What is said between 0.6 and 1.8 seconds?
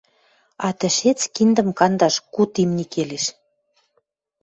А тӹшец киндӹм